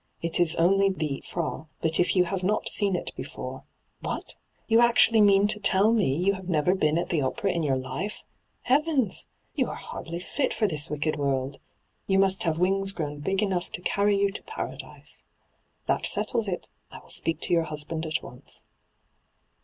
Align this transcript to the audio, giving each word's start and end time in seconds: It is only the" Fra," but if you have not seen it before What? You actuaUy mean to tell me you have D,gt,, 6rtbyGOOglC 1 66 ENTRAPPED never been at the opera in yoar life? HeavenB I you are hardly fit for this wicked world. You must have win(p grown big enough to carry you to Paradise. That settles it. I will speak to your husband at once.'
It 0.19 0.39
is 0.39 0.55
only 0.55 0.89
the" 0.89 1.21
Fra," 1.31 1.67
but 1.79 1.99
if 1.99 2.15
you 2.15 2.23
have 2.23 2.41
not 2.41 2.67
seen 2.67 2.95
it 2.95 3.11
before 3.15 3.65
What? 3.99 4.35
You 4.65 4.79
actuaUy 4.79 5.21
mean 5.23 5.45
to 5.49 5.59
tell 5.59 5.91
me 5.93 6.15
you 6.17 6.33
have 6.33 6.47
D,gt,, 6.47 6.47
6rtbyGOOglC 6.47 6.47
1 6.47 6.47
66 6.47 6.47
ENTRAPPED 6.47 6.49
never 6.49 6.75
been 6.75 6.97
at 6.97 7.09
the 7.09 7.21
opera 7.21 7.51
in 7.51 7.61
yoar 7.61 7.77
life? 7.83 8.23
HeavenB 8.67 9.13
I 9.23 9.27
you 9.53 9.67
are 9.69 9.75
hardly 9.75 10.19
fit 10.19 10.55
for 10.55 10.67
this 10.67 10.89
wicked 10.89 11.17
world. 11.17 11.59
You 12.07 12.17
must 12.17 12.41
have 12.41 12.57
win(p 12.57 12.95
grown 12.95 13.19
big 13.19 13.43
enough 13.43 13.71
to 13.73 13.81
carry 13.83 14.17
you 14.17 14.31
to 14.31 14.41
Paradise. 14.41 15.25
That 15.85 16.07
settles 16.07 16.47
it. 16.47 16.67
I 16.89 16.97
will 16.97 17.09
speak 17.09 17.39
to 17.41 17.53
your 17.53 17.65
husband 17.65 18.07
at 18.07 18.23
once.' 18.23 18.65